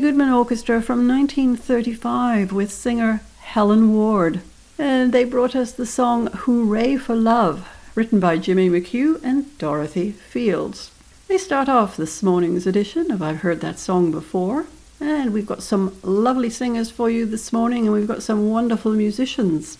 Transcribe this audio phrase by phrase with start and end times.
[0.00, 4.40] Goodman Orchestra from 1935 with singer Helen Ward.
[4.78, 10.12] And they brought us the song Hooray for Love, written by Jimmy McHugh and Dorothy
[10.12, 10.90] Fields.
[11.28, 14.64] They start off this morning's edition of I've Heard That Song Before.
[15.00, 18.92] And we've got some lovely singers for you this morning, and we've got some wonderful
[18.92, 19.76] musicians,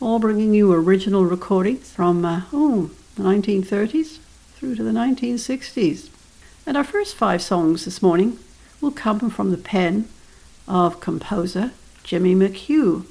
[0.00, 4.18] all bringing you original recordings from, uh, oh, the 1930s
[4.54, 6.10] through to the 1960s.
[6.66, 8.38] And our first five songs this morning
[8.80, 10.08] will come from the pen
[10.68, 11.72] of composer
[12.02, 13.04] Jimmy McHugh.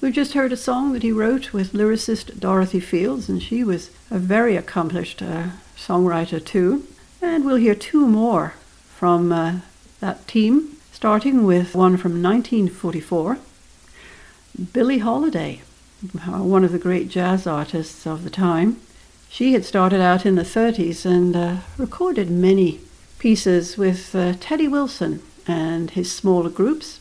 [0.00, 3.90] We've just heard a song that he wrote with lyricist Dorothy Fields, and she was
[4.10, 6.86] a very accomplished uh, songwriter too.
[7.22, 8.54] And we'll hear two more
[8.94, 9.60] from uh,
[10.00, 13.38] that team, starting with one from 1944,
[14.72, 15.62] Billie Holiday,
[16.26, 18.78] one of the great jazz artists of the time.
[19.30, 22.80] She had started out in the 30s and uh, recorded many
[23.24, 27.00] pieces with uh, Teddy Wilson and his smaller groups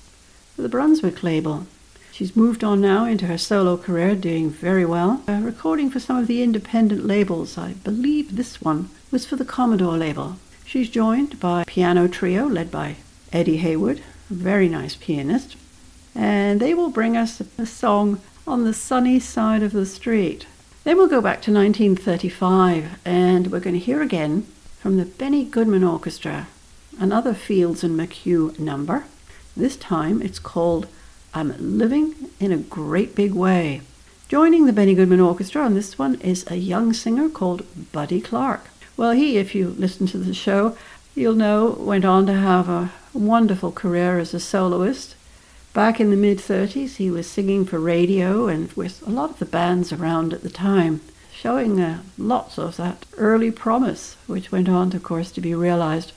[0.56, 1.68] for the Brunswick label.
[2.14, 6.16] She's moved on now into her solo career, doing very well, uh, recording for some
[6.16, 7.58] of the independent labels.
[7.58, 10.38] I believe this one was for the Commodore label.
[10.64, 12.96] She's joined by a piano trio led by
[13.34, 15.58] Eddie Heywood, a very nice pianist,
[16.16, 20.48] and they will bring us a song on the sunny side of the street.
[20.86, 24.48] Then we'll go back to 1935 and we're going to hear again
[24.84, 26.48] from the Benny Goodman Orchestra,
[27.00, 29.06] another Fields and McHugh number.
[29.56, 30.88] This time it's called
[31.34, 33.80] I'm living in a great big way.
[34.28, 38.66] Joining the Benny Goodman Orchestra on this one is a young singer called Buddy Clark.
[38.98, 40.78] Well, he, if you listen to the show,
[41.16, 45.16] you'll know, went on to have a wonderful career as a soloist.
[45.74, 49.40] Back in the mid 30s, he was singing for radio and with a lot of
[49.40, 51.00] the bands around at the time,
[51.44, 56.14] showing uh, lots of that early promise, which went on, of course, to be realized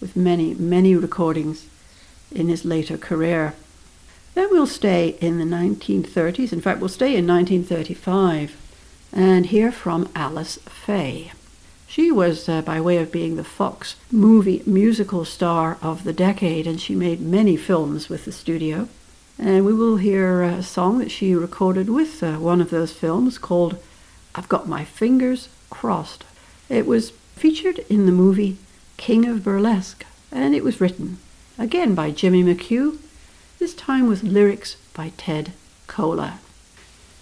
[0.00, 1.66] with many, many recordings
[2.30, 3.54] in his later career.
[4.36, 6.52] Then we'll stay in the 1930s.
[6.52, 8.56] In fact, we'll stay in 1935
[9.12, 11.32] and hear from Alice Faye.
[11.88, 16.68] She was, uh, by way of being the Fox movie musical star of the decade,
[16.68, 18.88] and she made many films with the studio.
[19.40, 23.38] And we will hear a song that she recorded with uh, one of those films
[23.38, 23.82] called
[24.38, 26.24] I've Got My Fingers Crossed.
[26.68, 28.56] It was featured in the movie
[28.96, 31.18] King of Burlesque, and it was written
[31.58, 32.98] again by Jimmy McHugh,
[33.58, 35.54] this time with lyrics by Ted
[35.88, 36.34] Koehler.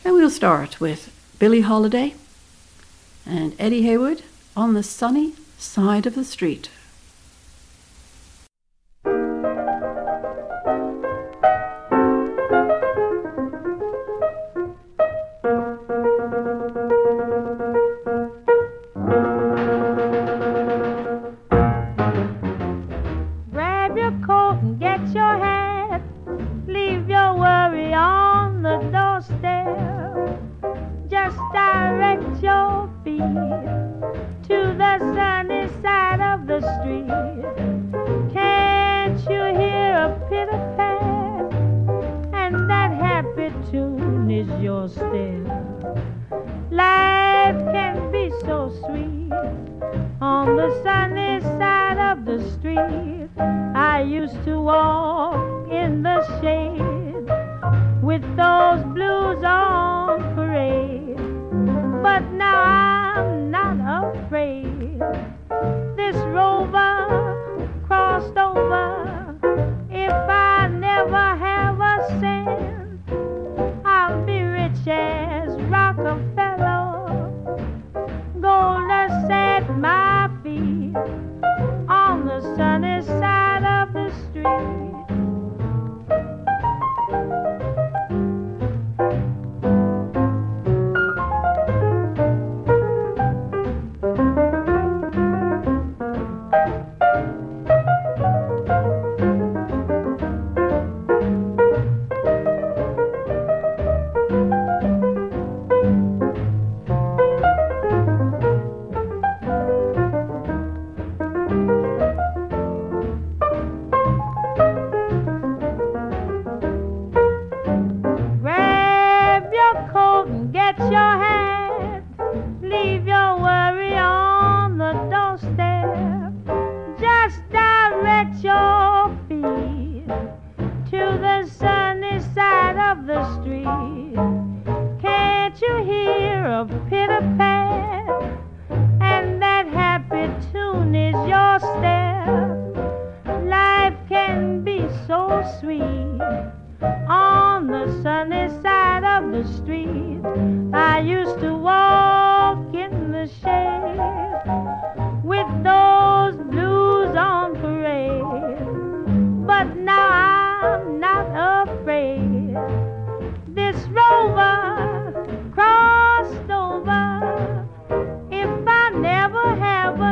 [0.04, 2.16] And we'll start with Billie Holiday
[3.24, 4.22] and Eddie Heywood
[4.54, 6.68] on the sunny side of the street.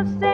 [0.02, 0.33] was there.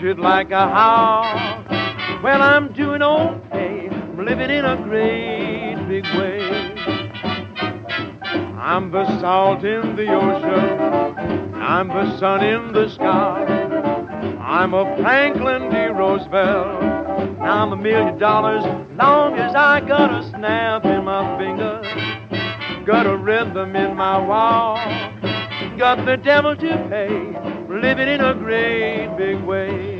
[0.00, 1.66] Like a hawk.
[2.22, 6.74] Well, I'm doing okay, I'm living in a great big way.
[8.56, 13.44] I'm the salt in the ocean, I'm the sun in the sky.
[14.40, 15.86] I'm a Franklin D.
[15.86, 16.82] Roosevelt.
[17.40, 18.64] I'm a million dollars
[18.96, 21.82] long as I got a snap in my finger.
[22.86, 24.78] Got a rhythm in my walk.
[25.76, 27.57] Got the devil to pay.
[27.68, 29.97] Living in a great big way.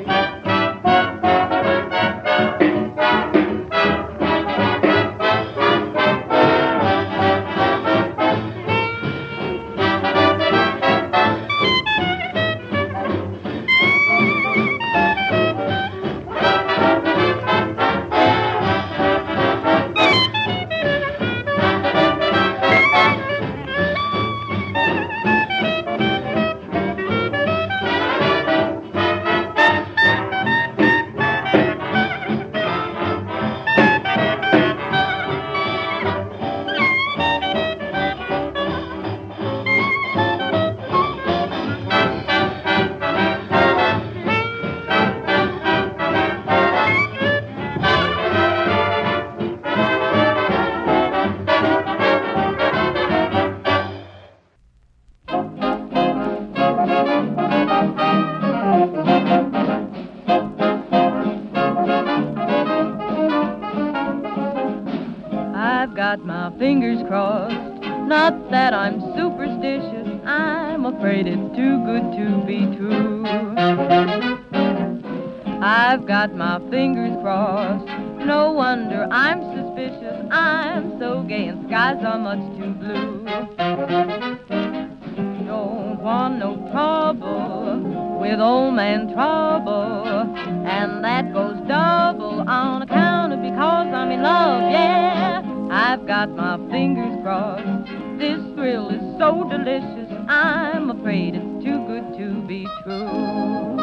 [96.19, 97.87] Got my fingers crossed.
[98.19, 100.11] This thrill is so delicious.
[100.27, 103.77] I'm afraid it's too good to be true.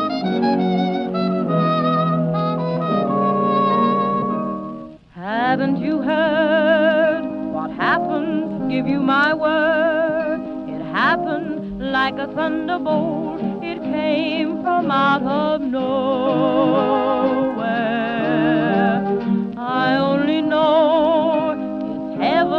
[5.13, 7.23] Haven't you heard
[7.53, 8.69] what happened?
[8.69, 10.41] Give you my word.
[10.67, 13.63] It happened like a thunderbolt.
[13.63, 17.54] It came from out of nowhere.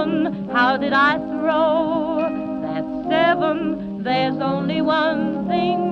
[0.06, 0.48] It's heaven.
[0.50, 2.20] How did I throw
[2.62, 4.02] that seven?
[4.02, 5.86] There's only one thing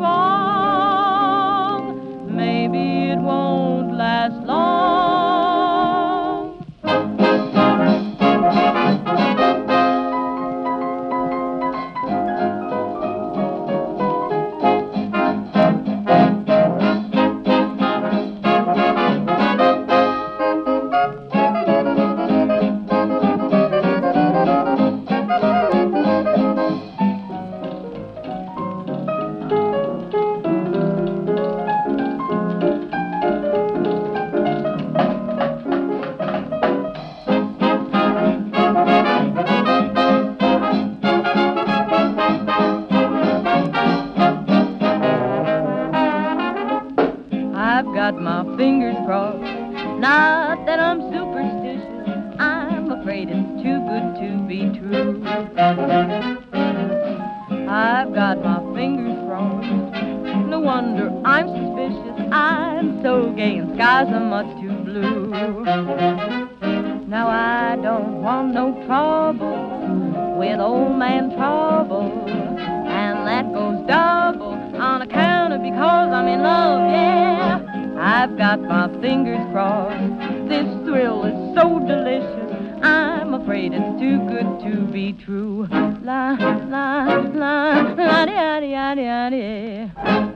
[68.86, 76.42] trouble with old man trouble, and that goes double on account of because I'm in
[76.42, 77.94] love, yeah.
[77.98, 80.18] I've got my fingers crossed.
[80.48, 82.82] This thrill is so delicious.
[82.84, 85.66] I'm afraid it's too good to be true.
[85.70, 90.32] La la la la da da da da.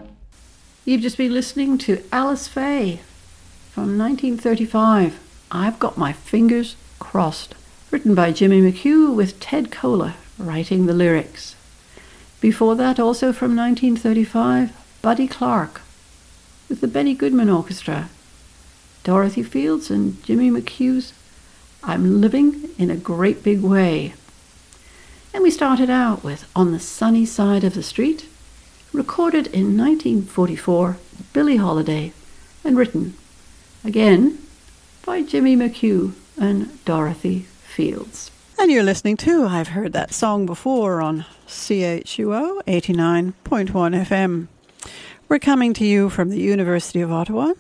[0.84, 3.00] You've just been listening to Alice Faye
[3.72, 5.20] from 1935.
[5.50, 7.54] I've got my fingers crossed.
[7.90, 11.56] Written by Jimmy McHugh with Ted Koehler writing the lyrics.
[12.38, 15.80] Before that, also from 1935, Buddy Clark
[16.68, 18.10] with the Benny Goodman Orchestra.
[19.04, 21.14] Dorothy Fields and Jimmy McHugh's
[21.82, 24.12] I'm Living in a Great Big Way.
[25.32, 28.28] And we started out with On the Sunny Side of the Street,
[28.92, 30.98] recorded in 1944,
[31.32, 32.12] Billie Holiday,
[32.64, 33.14] and written
[33.82, 34.38] again
[35.06, 37.46] by Jimmy McHugh and Dorothy
[37.78, 38.32] Fields.
[38.58, 44.48] And you're listening to I've heard that song before on CHUO 89.1 FM.
[45.28, 47.52] We're coming to you from the University of Ottawa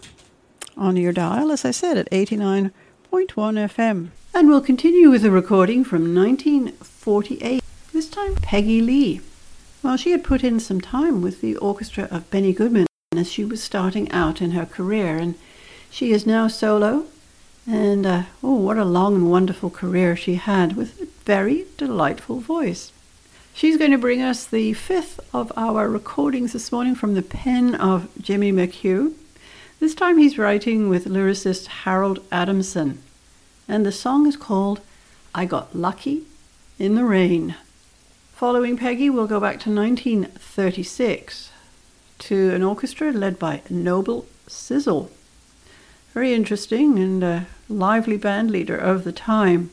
[0.76, 2.72] on your dial, as I said, at 89.1
[3.12, 4.08] FM.
[4.34, 9.20] And we'll continue with a recording from 1948, this time Peggy Lee.
[9.84, 13.44] Well, she had put in some time with the orchestra of Benny Goodman as she
[13.44, 15.36] was starting out in her career, and
[15.90, 17.06] she is now solo.
[17.70, 22.40] And uh, oh, what a long and wonderful career she had with a very delightful
[22.40, 22.92] voice.
[23.52, 27.74] She's going to bring us the fifth of our recordings this morning from the pen
[27.74, 29.12] of Jimmy McHugh.
[29.80, 33.02] This time he's writing with lyricist Harold Adamson,
[33.68, 34.80] and the song is called
[35.34, 36.22] I Got Lucky
[36.78, 37.54] in the Rain.
[38.34, 41.52] Following Peggy, we'll go back to 1936
[42.20, 45.10] to an orchestra led by Noble Sissle.
[46.14, 49.70] Very interesting and a lively band leader of the time.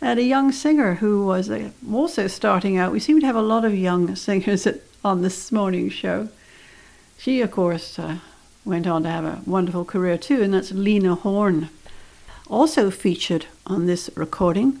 [0.00, 2.92] And a young singer who was uh, also starting out.
[2.92, 4.66] We seem to have a lot of young singers
[5.04, 6.28] on this morning's show.
[7.18, 8.18] She, of course, uh,
[8.64, 11.68] went on to have a wonderful career too, and that's Lena Horne.
[12.48, 14.80] Also featured on this recording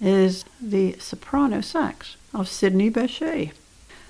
[0.00, 3.52] is the soprano sax of Sidney Bechet.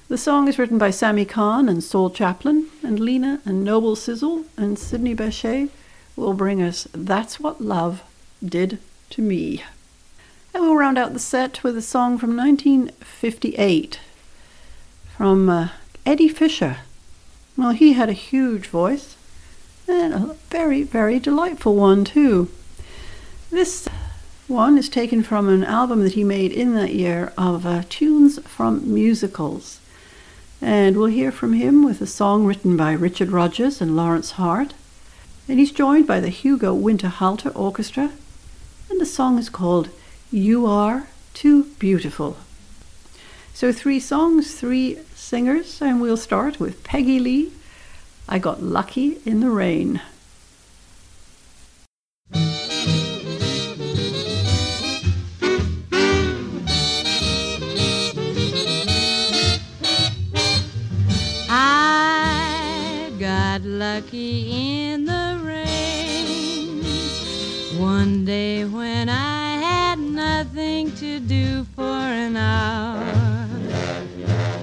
[0.09, 4.45] The song is written by Sammy Cahn and Saul Chaplin, and Lena and Noble Sissle
[4.57, 5.71] and Sidney Bechet
[6.17, 8.03] will bring us That's What Love
[8.45, 8.79] Did
[9.11, 9.63] to Me.
[10.53, 14.01] And we'll round out the set with a song from 1958
[15.17, 15.69] from uh,
[16.05, 16.79] Eddie Fisher.
[17.57, 19.17] Well, he had a huge voice
[19.87, 22.51] and a very, very delightful one, too.
[23.51, 23.87] This
[24.49, 28.39] one is taken from an album that he made in that year of uh, tunes
[28.43, 29.81] from musicals.
[30.61, 34.75] And we'll hear from him with a song written by Richard Rodgers and Lorenz Hart.
[35.49, 38.11] And he's joined by the Hugo Winterhalter Orchestra.
[38.91, 39.91] And the song is called
[40.33, 42.37] You Are Too Beautiful.
[43.55, 47.53] So, three songs, three singers, and we'll start with Peggy Lee.
[48.29, 50.01] I got lucky in the rain.
[61.49, 64.86] I got lucky in
[68.27, 73.05] one day when I had nothing to do for an hour.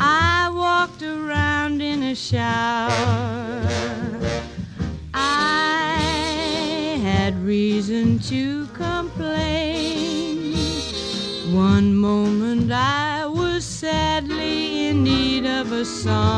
[0.01, 2.91] I walked around in a shower.
[5.13, 5.95] I
[7.01, 10.55] had reason to complain.
[11.55, 16.32] One moment I was sadly in need of a song.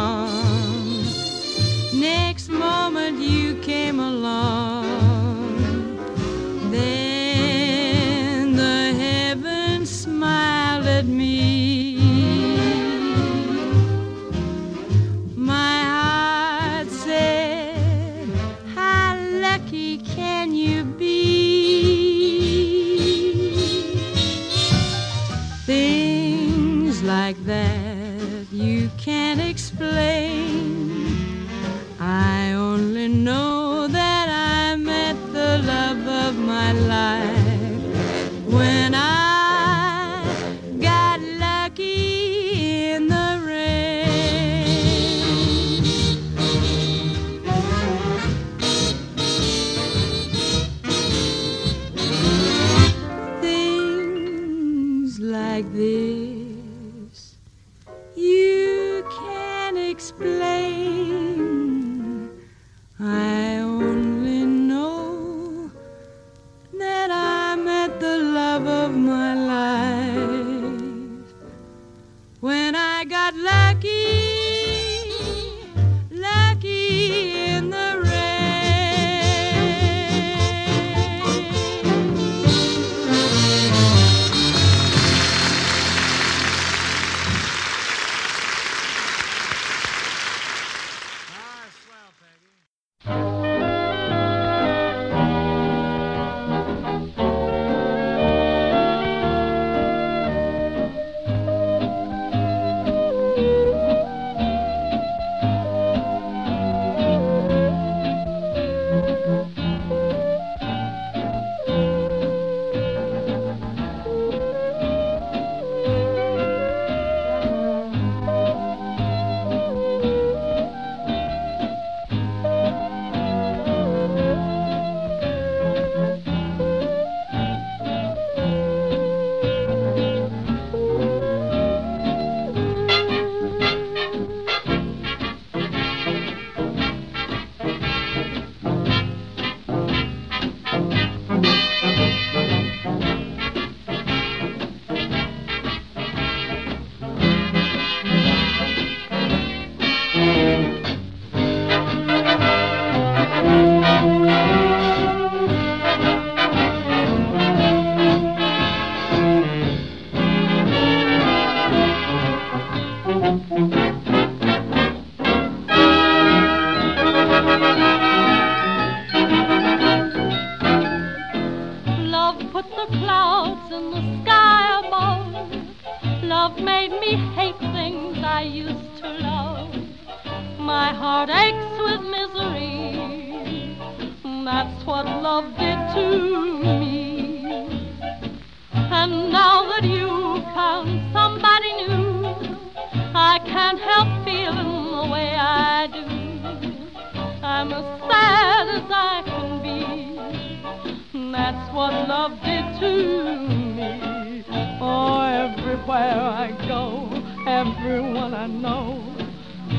[201.75, 204.45] What love did to me.
[204.79, 207.09] Oh, everywhere I go,
[207.45, 209.03] everyone I know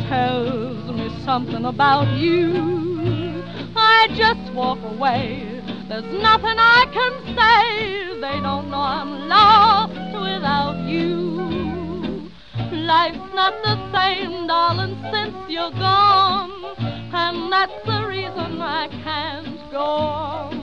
[0.07, 3.43] tells me something about you.
[3.75, 5.49] I just walk away.
[5.89, 8.21] There's nothing I can say.
[8.21, 12.29] They don't know I'm lost without you.
[12.73, 16.53] Life's not the same, darling, since you're gone.
[16.79, 20.56] And that's the reason I can't go on.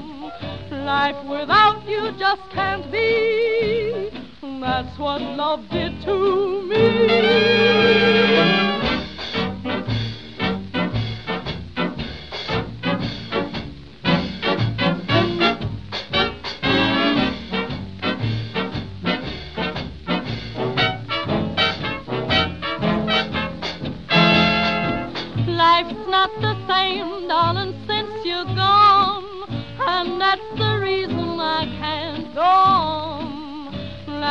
[0.83, 4.09] Life without you just can't be.
[4.41, 8.42] That's what love did to me.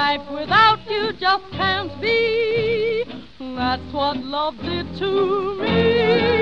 [0.03, 3.05] Life without you just can't be.
[3.39, 6.42] That's what love did to me.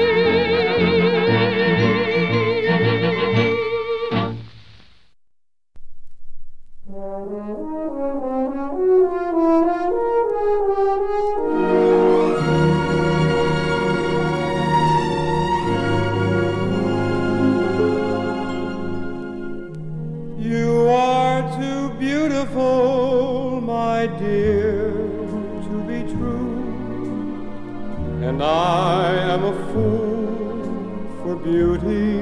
[29.31, 32.19] Am a fool for beauty.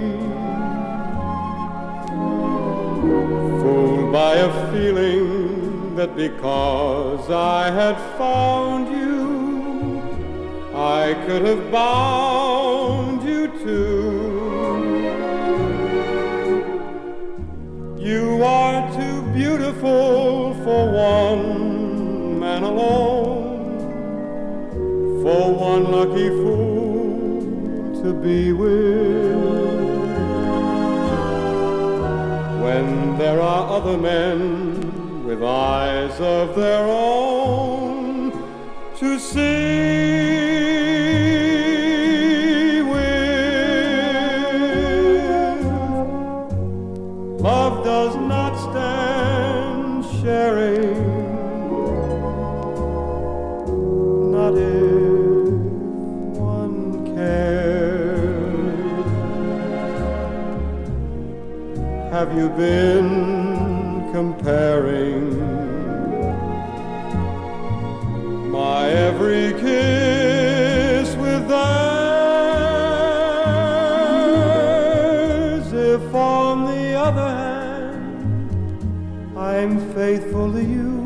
[3.61, 10.03] Fooled by a feeling that because I had found you,
[10.75, 14.19] I could have bound you too.
[17.97, 23.79] You are too beautiful for one man alone,
[25.23, 26.78] for one lucky fool
[28.03, 29.37] to be with.
[32.63, 38.33] When there are other men with eyes of their own
[38.99, 40.78] to see
[62.59, 65.39] been comparing
[68.51, 71.69] my every kiss with theirs?
[75.73, 78.51] If on the other hand
[79.39, 80.97] I'm faithful to you,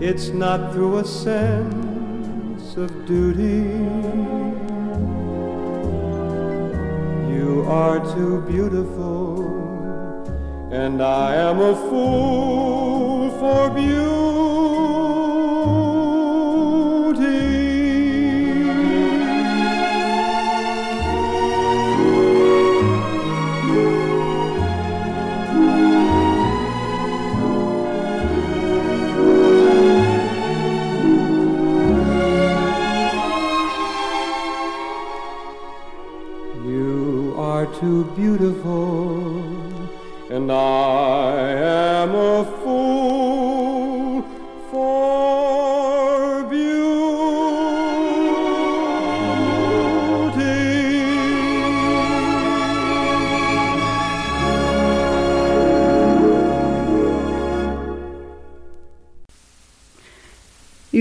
[0.00, 3.64] it's not through a sense of duty.
[7.34, 9.03] You are too beautiful,
[10.84, 14.33] and I am a fool for beauty.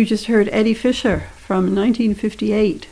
[0.03, 2.89] You just heard Eddie Fisher from 1958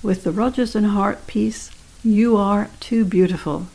[0.00, 1.72] with the Rodgers and Hart piece
[2.04, 3.66] You Are Too Beautiful.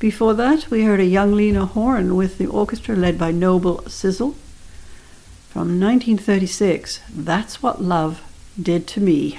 [0.00, 4.34] Before that, we heard a young Lena Horne with the orchestra led by Noble Sissle
[5.50, 8.20] from 1936, That's What Love
[8.60, 9.38] Did to Me.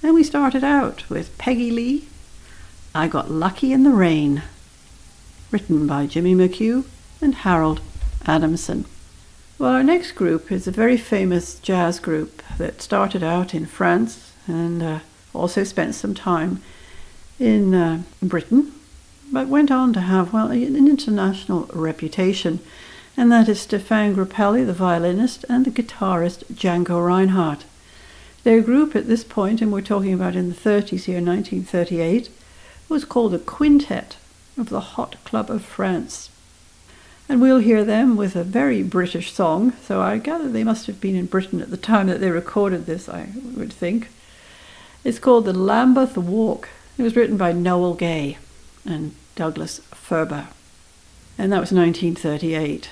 [0.00, 2.06] And we started out with Peggy Lee,
[2.94, 4.44] I Got Lucky in the Rain,
[5.50, 6.84] written by Jimmy McHugh
[7.20, 7.80] and Harold
[8.26, 8.84] Adamson.
[9.62, 14.32] Well, our next group is a very famous jazz group that started out in France
[14.48, 14.98] and uh,
[15.32, 16.60] also spent some time
[17.38, 18.72] in uh, Britain,
[19.30, 22.58] but went on to have, well, an international reputation.
[23.16, 27.64] And that is Stefan Grappelli, the violinist, and the guitarist Django Reinhardt.
[28.42, 32.30] Their group at this point, and we're talking about in the 30s here, 1938,
[32.88, 34.16] was called a quintet
[34.58, 36.31] of the Hot Club of France.
[37.28, 41.00] And we'll hear them with a very British song, so I gather they must have
[41.00, 44.08] been in Britain at the time that they recorded this, I would think.
[45.04, 46.68] It's called The Lambeth Walk.
[46.98, 48.38] It was written by Noel Gay
[48.84, 50.48] and Douglas Furber,
[51.38, 52.90] And that was 1938.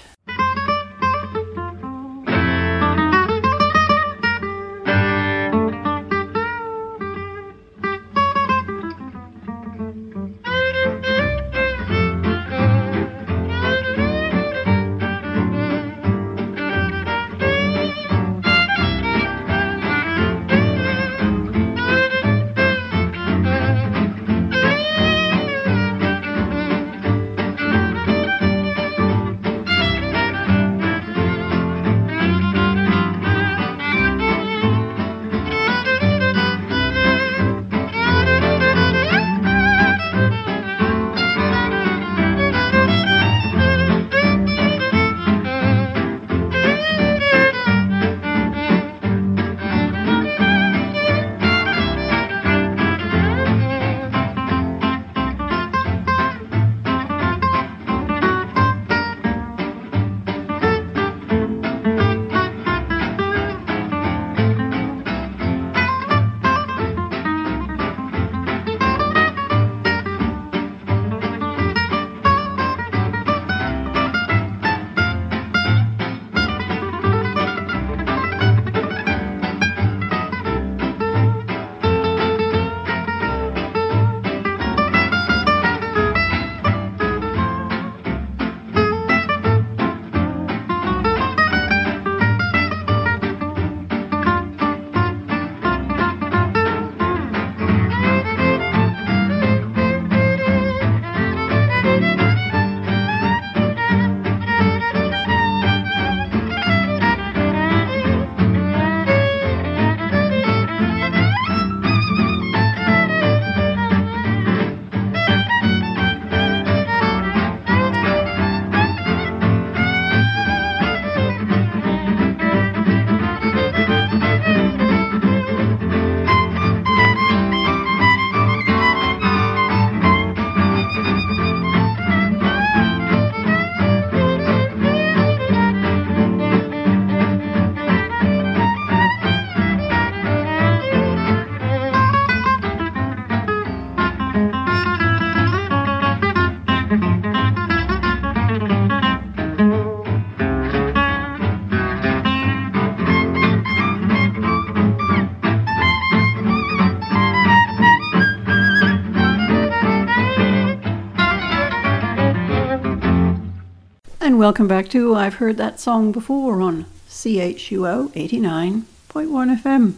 [164.40, 169.94] Welcome back to I've Heard That Song Before on CHUO 89.1 FM.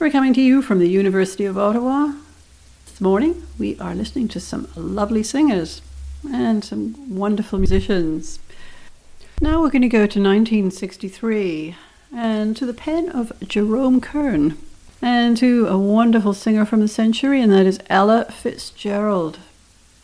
[0.00, 2.14] We're coming to you from the University of Ottawa.
[2.86, 5.82] This morning we are listening to some lovely singers
[6.28, 8.40] and some wonderful musicians.
[9.40, 11.76] Now we're going to go to 1963
[12.12, 14.58] and to the pen of Jerome Kern
[15.00, 19.38] and to a wonderful singer from the century, and that is Ella Fitzgerald.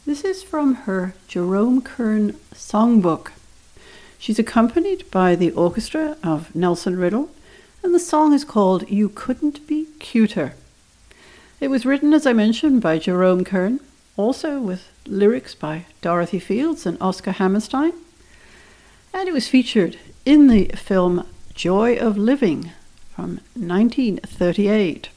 [0.06, 3.32] This is from her Jerome Kern songbook.
[4.18, 7.30] She's accompanied by the orchestra of Nelson Riddle,
[7.82, 10.54] and the song is called You Couldn't Be Cuter.
[11.60, 13.80] It was written, as I mentioned, by Jerome Kern,
[14.16, 17.92] also with lyrics by Dorothy Fields and Oscar Hammerstein,
[19.12, 22.72] and it was featured in the film Joy of Living
[23.14, 25.08] from 1938.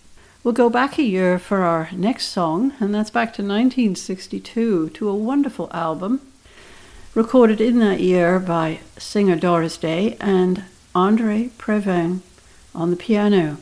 [0.43, 5.09] We'll go back a year for our next song, and that's back to 1962 to
[5.09, 6.21] a wonderful album
[7.15, 12.21] recorded in that year by singer Doris Day and Andre Previn
[12.75, 13.57] on the piano.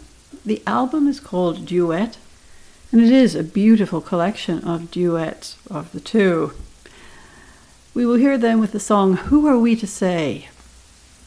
[0.46, 2.18] The album is called Duet,
[2.92, 6.54] and it is a beautiful collection of duets of the two.
[7.94, 10.50] We will hear them with the song Who Are We to Say?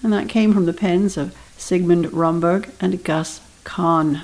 [0.02, 4.22] And that came from the pens of Sigmund Romberg and Gus Kahn.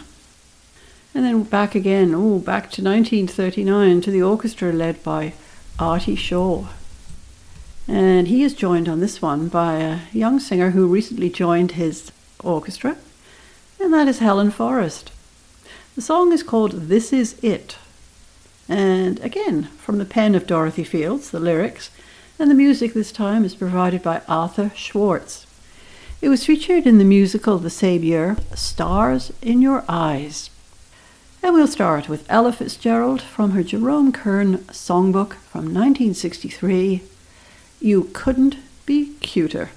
[1.14, 5.32] And then back again, oh, back to 1939 to the orchestra led by
[5.78, 6.66] Artie Shaw.
[7.88, 12.11] And he is joined on this one by a young singer who recently joined his
[12.42, 12.96] orchestra,
[13.81, 15.12] and that is Helen Forrest.
[15.94, 17.77] The song is called This Is It.
[18.68, 21.90] And again, from the pen of Dorothy Fields, the lyrics,
[22.38, 25.46] and the music this time is provided by Arthur Schwartz.
[26.20, 30.51] It was featured in the musical the same year, Stars in Your Eyes.
[31.42, 37.03] And we'll start with Ella Fitzgerald from her Jerome Kern songbook from 1963,
[37.80, 39.70] You Couldn't Be Cuter.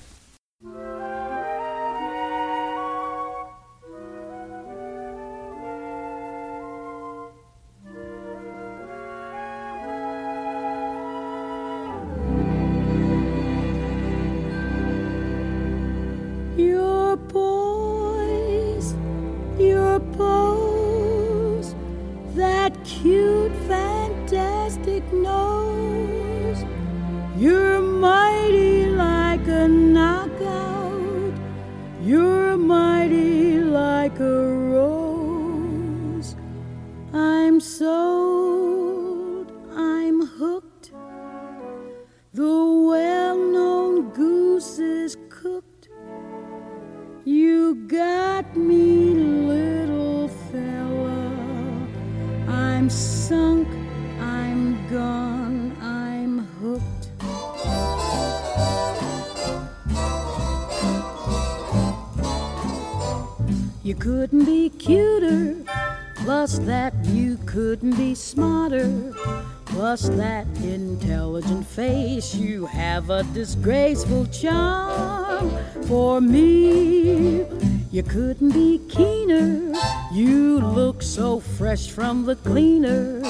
[27.79, 31.33] You're mighty like a knockout.
[32.03, 36.35] You're mighty like a rose.
[37.13, 40.91] I'm sold, I'm hooked.
[42.33, 42.53] The
[42.91, 45.87] well known goose is cooked.
[47.23, 49.13] You got me,
[49.53, 51.31] little fella.
[52.49, 53.58] I'm sunk,
[63.89, 65.65] You couldn't be cuter,
[66.17, 69.11] plus that you couldn't be smarter.
[69.65, 75.49] Plus that intelligent face, you have a disgraceful charm
[75.87, 77.47] for me.
[77.89, 79.73] You couldn't be keener,
[80.13, 83.23] you look so fresh from the cleaner.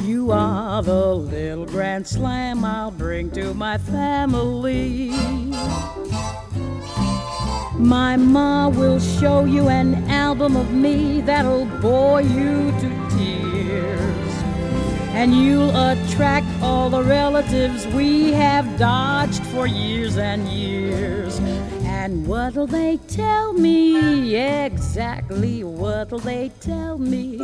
[0.00, 5.10] You are the little grand slam I'll bring to my family.
[7.78, 14.32] My ma will show you an album of me that'll bore you to tears.
[15.14, 21.38] And you'll attract all the relatives we have dodged for years and years.
[21.84, 24.34] And what'll they tell me?
[24.34, 27.40] Exactly what'll they tell me?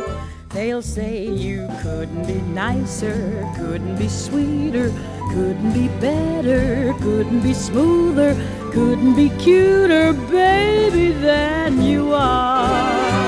[0.49, 4.89] They'll say you couldn't be nicer, couldn't be sweeter,
[5.31, 8.33] couldn't be better, couldn't be smoother,
[8.75, 13.24] couldn't be cuter, baby, than you are.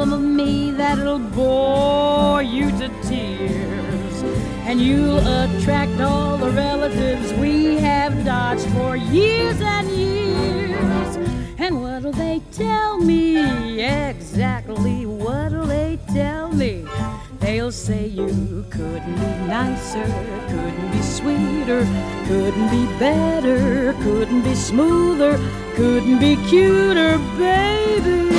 [0.00, 4.22] Album of me that'll bore you to tears.
[4.64, 11.16] And you'll attract all the relatives we have dodged for years and years.
[11.58, 13.82] And what'll they tell me?
[13.82, 16.86] Exactly what'll they tell me?
[17.40, 20.06] They'll say you couldn't be nicer,
[20.48, 21.84] couldn't be sweeter,
[22.26, 25.36] couldn't be better, couldn't be smoother,
[25.74, 28.29] couldn't be cuter, baby.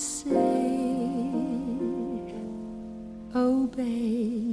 [0.00, 0.30] Say,
[3.34, 4.45] obey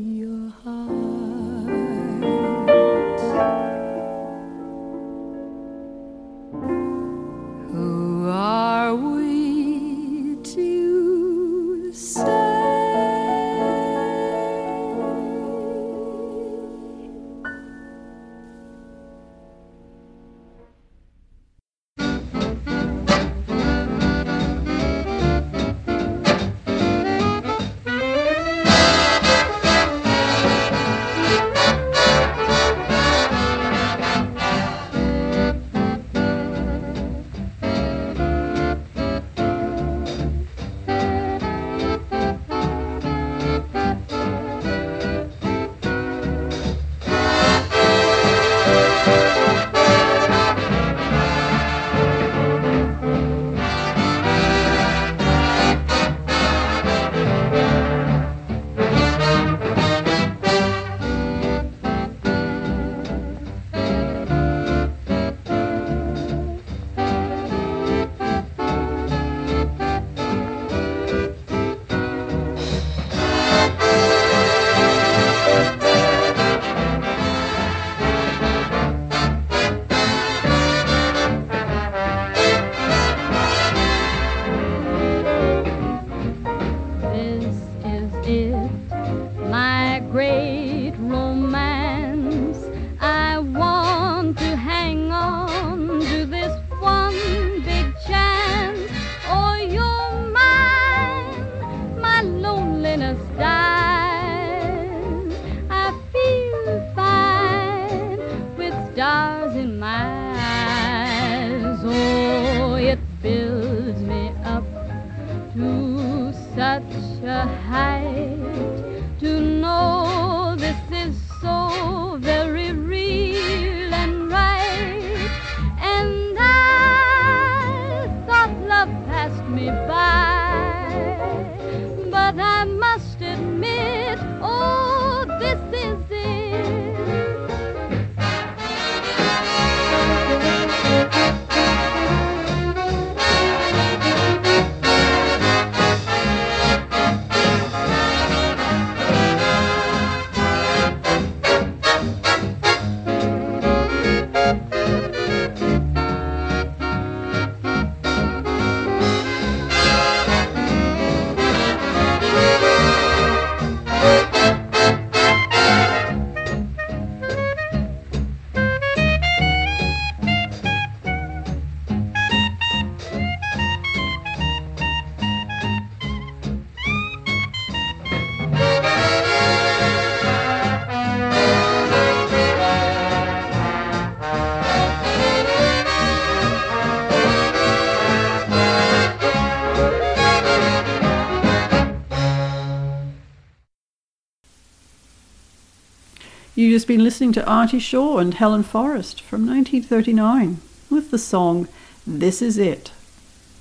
[196.74, 200.58] just been listening to Artie Shaw and Helen Forrest from 1939
[200.90, 201.68] with the song
[202.08, 202.92] This Is It,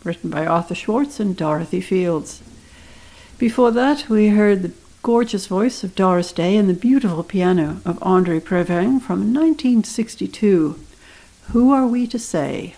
[0.02, 2.42] written by Arthur Schwartz and Dorothy Fields.
[3.36, 8.02] Before that, we heard the gorgeous voice of Doris Day and the beautiful piano of
[8.02, 10.80] Andre Previn from 1962.
[11.50, 12.76] Who Are We to Say?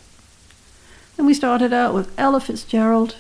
[1.17, 3.15] And we started out with Ella Fitzgerald,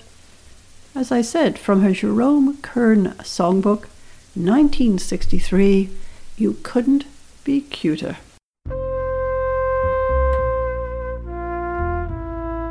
[0.97, 3.87] as I said, from her Jerome Kern songbook,
[4.35, 5.91] 1963.
[6.37, 7.05] You couldn't
[7.45, 8.16] be cuter.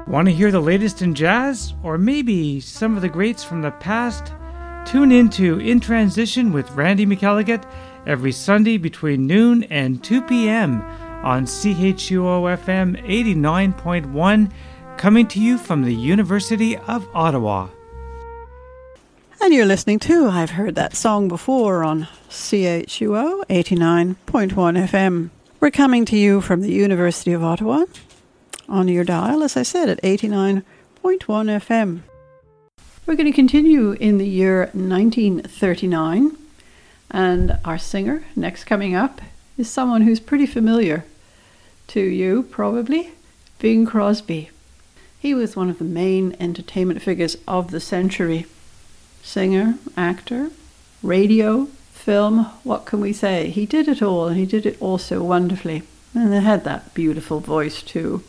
[0.05, 1.73] Want to hear the latest in jazz?
[1.81, 4.33] Or maybe some of the greats from the past?
[4.85, 7.63] Tune in to In Transition with Randy McElligott
[8.05, 10.81] every Sunday between noon and 2 p.m.
[11.23, 14.51] on CHUO FM 89.1,
[14.97, 17.69] coming to you from the University of Ottawa.
[19.41, 25.29] And you're listening to I've Heard That Song Before on CHUO 89.1 FM.
[25.59, 27.85] We're coming to you from the University of Ottawa
[28.67, 30.63] on your dial, as I said, at 89.1
[31.03, 31.99] FM.
[33.05, 36.35] We're going to continue in the year 1939,
[37.11, 39.21] and our singer next coming up
[39.55, 41.05] is someone who's pretty familiar
[41.89, 43.11] to you, probably
[43.59, 44.49] Bing Crosby.
[45.19, 48.47] He was one of the main entertainment figures of the century
[49.21, 50.49] singer, actor,
[51.03, 51.67] radio,
[52.03, 53.49] film, what can we say?
[53.49, 55.83] He did it all, and he did it all so wonderfully.
[56.13, 58.23] And he had that beautiful voice, too.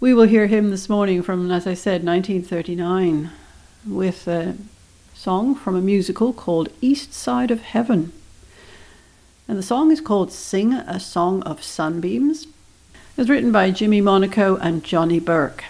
[0.00, 3.30] We will hear him this morning from, as I said, 1939,
[3.86, 4.56] with a
[5.14, 8.12] song from a musical called East Side of Heaven.
[9.46, 12.44] And the song is called Sing a Song of Sunbeams.
[12.44, 15.64] It was written by Jimmy Monaco and Johnny Burke,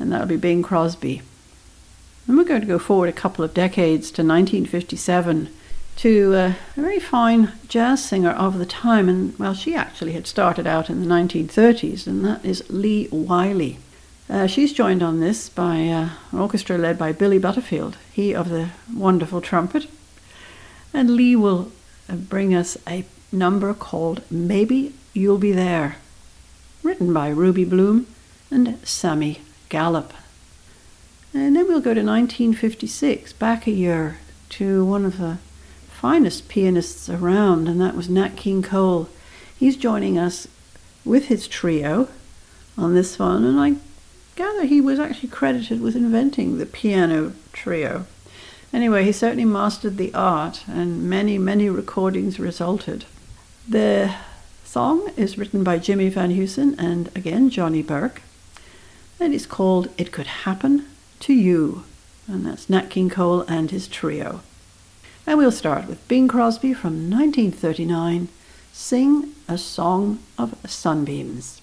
[0.00, 1.22] and that'll be Bing Crosby.
[2.26, 5.48] And we're going to go forward a couple of decades to 1957
[5.96, 9.08] to a very fine jazz singer of the time.
[9.08, 13.78] And well, she actually had started out in the 1930s, and that is Lee Wiley.
[14.28, 18.48] Uh, she's joined on this by uh, an orchestra led by Billy Butterfield, he of
[18.48, 19.86] the wonderful trumpet.
[20.92, 21.70] And Lee will
[22.08, 25.96] uh, bring us a number called Maybe You'll Be There,
[26.82, 28.06] written by Ruby Bloom
[28.50, 30.14] and Sammy Gallop.
[31.34, 34.18] And then we'll go to 1956, back a year
[34.50, 35.38] to one of the
[36.04, 39.08] finest pianists around, and that was Nat King Cole.
[39.56, 40.46] He's joining us
[41.02, 42.08] with his trio
[42.76, 43.76] on this one, and I
[44.36, 48.04] gather he was actually credited with inventing the piano trio.
[48.70, 53.06] Anyway, he certainly mastered the art, and many, many recordings resulted.
[53.66, 54.14] The
[54.62, 58.20] song is written by Jimmy Van Heusen and again Johnny Burke,
[59.18, 60.84] and it's called It Could Happen
[61.20, 61.84] to You,
[62.28, 64.42] and that's Nat King Cole and his trio.
[65.26, 68.28] And we'll start with Bing Crosby from 1939,
[68.72, 71.62] Sing a Song of Sunbeams.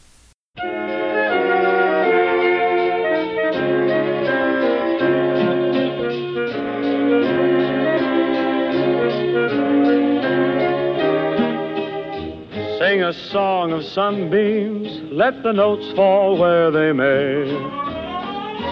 [12.79, 17.45] Sing a song of sunbeams, let the notes fall where they may.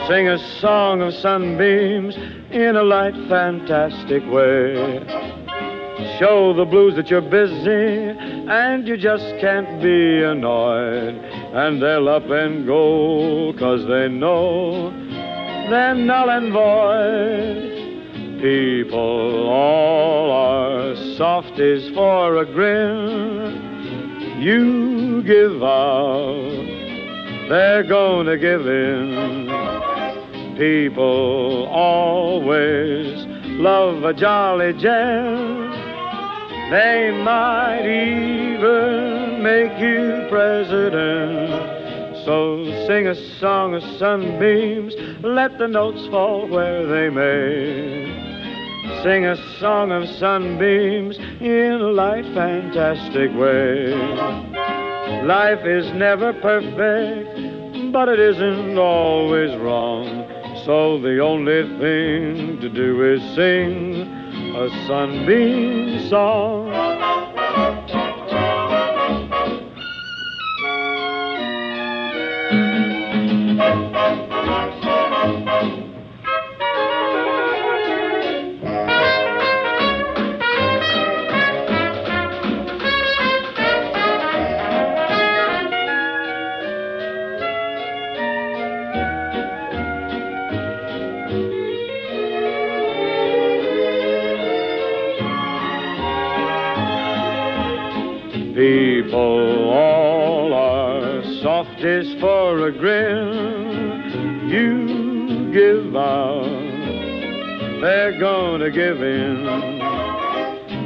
[0.08, 2.16] Sing a song of sunbeams
[2.52, 4.74] in a light, fantastic way.
[6.18, 8.18] Show the blues that you're busy
[8.50, 11.16] and you just can't be annoyed.
[11.54, 14.92] And they'll up and go cause they know
[15.70, 17.76] they're null and void.
[18.42, 24.40] People all are softies for a grin.
[24.42, 29.79] You give out, they're gonna give in
[30.60, 33.26] people always
[33.62, 35.72] love a jolly gent.
[36.70, 41.50] They might even make you president.
[42.26, 44.94] So sing a song of sunbeams,
[45.24, 48.20] let the notes fall where they may.
[49.02, 53.94] Sing a song of sunbeams in a light, fantastic way.
[55.26, 60.39] Life is never perfect, but it isn't always wrong.
[60.66, 63.96] So the only thing to do is sing
[64.56, 66.70] a sunbeam song.
[75.30, 75.89] People
[102.70, 104.50] a grin.
[104.50, 106.44] You give out,
[107.82, 109.80] they're gonna give in.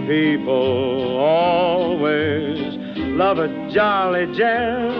[0.07, 2.75] People always
[3.17, 4.93] love a jolly gent.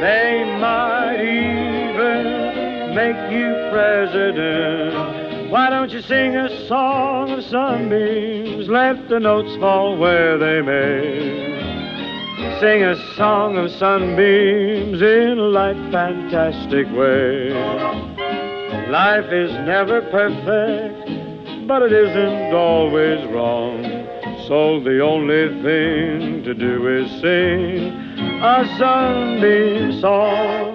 [0.00, 5.50] They might even make you president.
[5.50, 8.68] Why don't you sing a song of sunbeams?
[8.68, 11.47] Let the notes fall where they may.
[12.60, 17.50] Sing a song of sunbeams in a light, fantastic way.
[18.90, 23.84] Life is never perfect, but it isn't always wrong.
[24.48, 27.92] So the only thing to do is sing
[28.42, 30.67] a sunbeam song.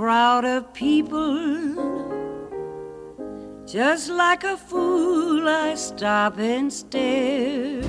[0.00, 1.74] Crowd of people,
[3.66, 7.82] just like a fool, I stop and stare.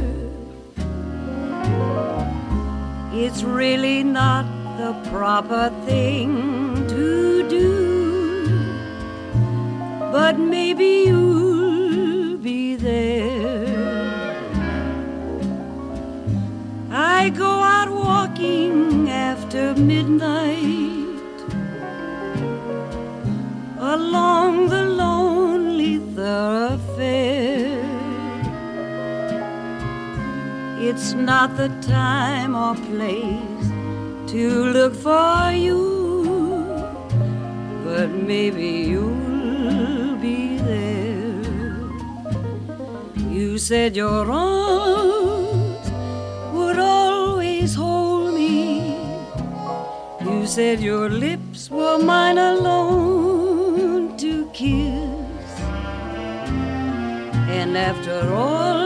[3.13, 4.45] It's really not
[4.77, 7.69] the proper thing to do,
[10.11, 14.35] but maybe you'll be there.
[16.91, 20.80] I go out walking after midnight
[23.93, 27.83] along the lonely thoroughfare.
[30.79, 33.67] It's not the time or place
[34.31, 34.43] to
[34.75, 35.81] look for you,
[37.83, 41.43] but maybe you'll be there.
[43.37, 45.85] You said your arms
[46.53, 48.95] would always hold me.
[50.23, 53.20] You said your lips were mine alone
[54.61, 55.59] kiss.
[57.49, 58.80] And after all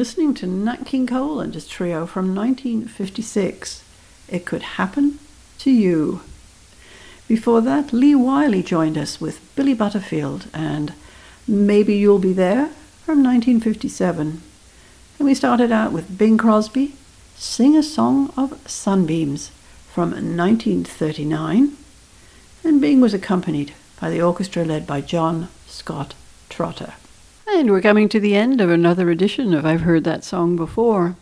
[0.00, 3.84] listening to Nat King Cole and his trio from 1956.
[4.30, 5.18] It Could Happen
[5.58, 6.22] to You.
[7.28, 10.94] Before that, Lee Wiley joined us with Billy Butterfield and
[11.46, 12.68] Maybe You'll Be There
[13.04, 14.40] from 1957.
[15.18, 16.94] And we started out with Bing Crosby,
[17.36, 19.50] Sing a Song of Sunbeams
[19.92, 21.76] from 1939.
[22.64, 26.14] And Bing was accompanied by the orchestra led by John Scott
[26.48, 26.94] Trotter.
[27.52, 31.16] And we're coming to the end of another edition of I've Heard That Song Before.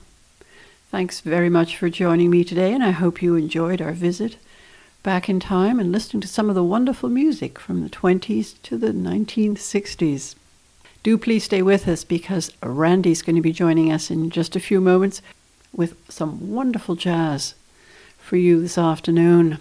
[0.91, 4.37] Thanks very much for joining me today, and I hope you enjoyed our visit
[5.03, 8.77] back in time and listening to some of the wonderful music from the 20s to
[8.77, 10.37] the 1960s.
[11.03, 14.61] Do please stay with us because Randy's going to be joining us in just a
[14.61, 15.23] few moments
[15.73, 17.55] with some wonderful jazz
[18.19, 19.59] for you this afternoon.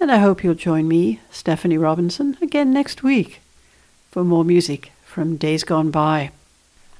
[0.00, 3.40] And I hope you'll join me, Stephanie Robinson, again next week
[4.10, 6.28] for more music from days gone by.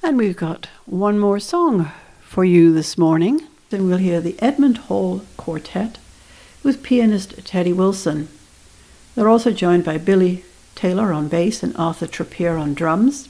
[0.01, 1.91] And we've got one more song
[2.23, 3.41] for you this morning.
[3.71, 5.99] Then we'll hear the Edmund Hall Quartet
[6.62, 8.29] with pianist Teddy Wilson.
[9.17, 10.45] They're also joined by Billy
[10.77, 13.29] Taylor on bass and Arthur Trappier on drums.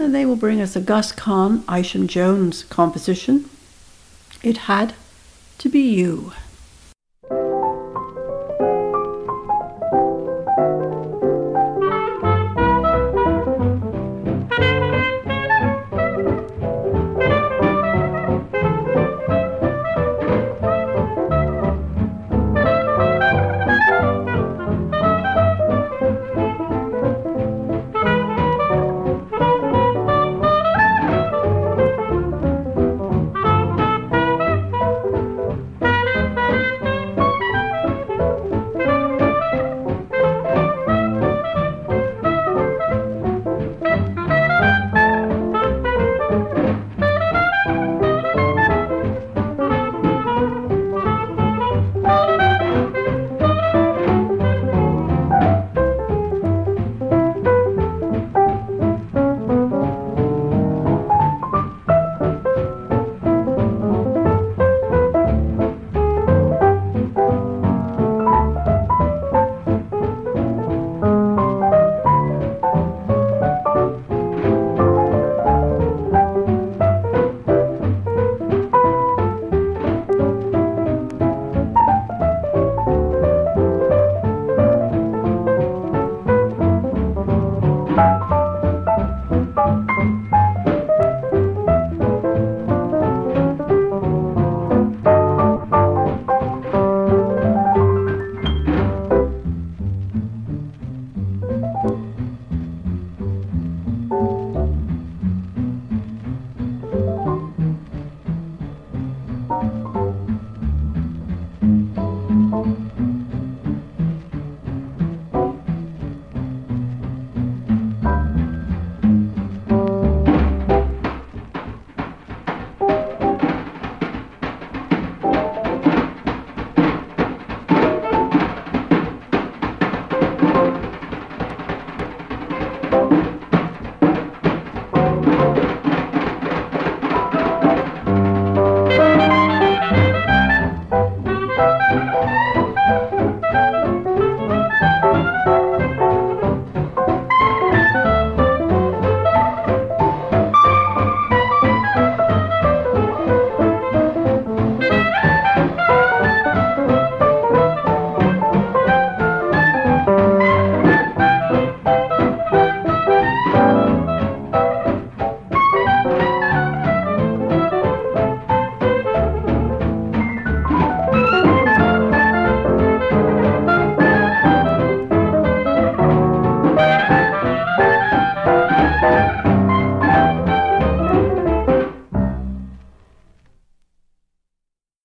[0.00, 3.48] And they will bring us a Gus Kahn Isham Jones composition.
[4.42, 4.94] It had
[5.58, 6.32] to be you.